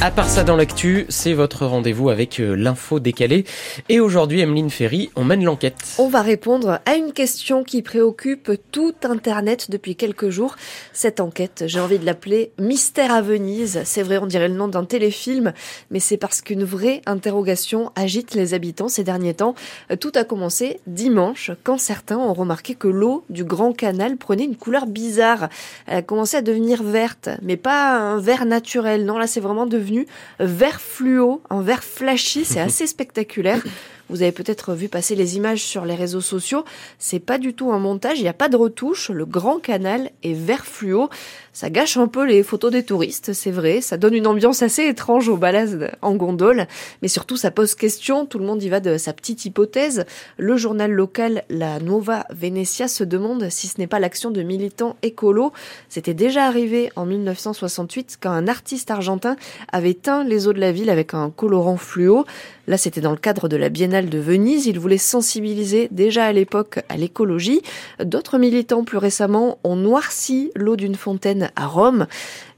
[0.00, 3.44] À part ça dans l'actu, c'est votre rendez-vous avec euh, l'info décalée.
[3.88, 5.96] Et aujourd'hui, Emeline Ferry, on mène l'enquête.
[5.98, 10.54] On va répondre à une question qui préoccupe tout Internet depuis quelques jours.
[10.92, 13.80] Cette enquête, j'ai envie de l'appeler Mystère à Venise.
[13.84, 15.52] C'est vrai, on dirait le nom d'un téléfilm,
[15.90, 19.56] mais c'est parce qu'une vraie interrogation agite les habitants ces derniers temps.
[19.98, 24.56] Tout a commencé dimanche, quand certains ont remarqué que l'eau du Grand Canal prenait une
[24.56, 25.48] couleur bizarre.
[25.88, 29.04] Elle a commencé à devenir verte, mais pas un vert naturel.
[29.04, 30.06] Non, là, c'est vraiment devenu
[30.38, 33.62] vert fluo, un vert flashy, c'est assez spectaculaire.
[34.08, 36.64] Vous avez peut-être vu passer les images sur les réseaux sociaux.
[36.98, 39.10] C'est pas du tout un montage, il n'y a pas de retouche.
[39.10, 41.10] Le grand canal est vert fluo.
[41.52, 43.80] Ça gâche un peu les photos des touristes, c'est vrai.
[43.80, 46.68] Ça donne une ambiance assez étrange aux balades en gondole.
[47.02, 48.26] Mais surtout, ça pose question.
[48.26, 50.06] Tout le monde y va de sa petite hypothèse.
[50.36, 54.96] Le journal local, la Nova Venezia, se demande si ce n'est pas l'action de militants
[55.02, 55.52] écolos.
[55.88, 59.36] C'était déjà arrivé en 1968 quand un artiste argentin
[59.72, 62.24] avait teint les eaux de la ville avec un colorant fluo.
[62.68, 64.66] Là, c'était dans le cadre de la Biennale de Venise.
[64.66, 67.62] Il voulait sensibiliser déjà à l'époque à l'écologie.
[68.02, 72.06] D'autres militants plus récemment ont noirci l'eau d'une fontaine à Rome.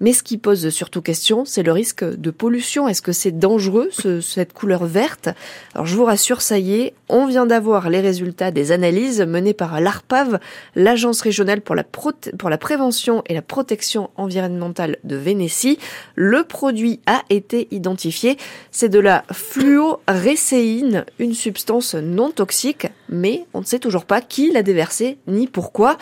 [0.01, 2.89] Mais ce qui pose surtout question, c'est le risque de pollution.
[2.89, 3.91] Est-ce que c'est dangereux,
[4.23, 5.29] cette couleur verte?
[5.75, 9.55] Alors je vous rassure, ça y est, on vient d'avoir les résultats des analyses menées
[9.55, 10.39] par l'ARPAV,
[10.75, 15.79] l'Agence régionale pour la, pour la prévention et la protection environnementale de Vénétie.
[16.15, 18.39] Le produit a été identifié.
[18.71, 24.21] C'est de la fluo récéine, une substance non toxique, mais on ne sait toujours pas
[24.21, 25.97] qui l'a déversée ni pourquoi.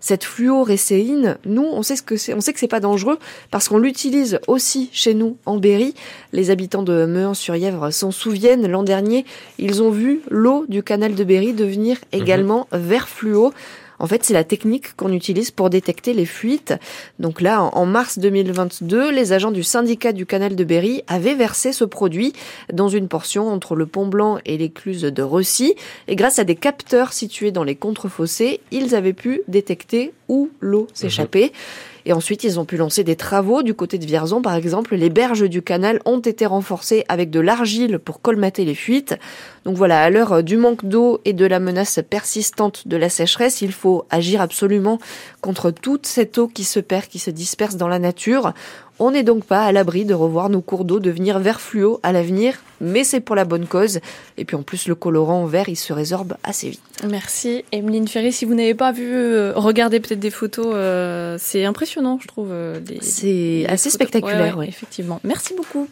[0.00, 3.18] Cette fluorécéine, nous, on sait ce que c'est, on sait que c'est pas dangereux
[3.50, 5.94] parce qu'on l'utilise aussi chez nous en Berry.
[6.32, 8.66] Les habitants de Mehun-sur-Yèvre s'en souviennent.
[8.66, 9.26] L'an dernier,
[9.58, 13.52] ils ont vu l'eau du canal de Berry devenir également vert fluo.
[14.00, 16.74] En fait, c'est la technique qu'on utilise pour détecter les fuites.
[17.18, 21.72] Donc là, en mars 2022, les agents du syndicat du canal de Berry avaient versé
[21.72, 22.32] ce produit
[22.72, 25.74] dans une portion entre le Pont Blanc et l'écluse de Ressy.
[26.08, 30.86] Et grâce à des capteurs situés dans les contrefossés, ils avaient pu détecter où l'eau
[30.94, 31.52] s'échappait.
[32.06, 34.94] Et ensuite, ils ont pu lancer des travaux du côté de Vierzon, par exemple.
[34.94, 39.16] Les berges du canal ont été renforcées avec de l'argile pour colmater les fuites.
[39.64, 43.60] Donc voilà, à l'heure du manque d'eau et de la menace persistante de la sécheresse,
[43.60, 44.98] il faut agir absolument
[45.42, 48.54] contre toute cette eau qui se perd, qui se disperse dans la nature.
[49.02, 52.12] On n'est donc pas à l'abri de revoir nos cours d'eau devenir vert fluo à
[52.12, 54.00] l'avenir, mais c'est pour la bonne cause.
[54.36, 56.82] Et puis en plus, le colorant vert, il se résorbe assez vite.
[57.08, 58.30] Merci, Emeline Ferry.
[58.30, 60.66] Si vous n'avez pas vu, euh, regardez peut-être des photos.
[60.74, 62.50] Euh, c'est impressionnant, je trouve.
[62.52, 65.18] Euh, c'est assez spectaculaire, Effectivement.
[65.24, 65.88] Merci beaucoup.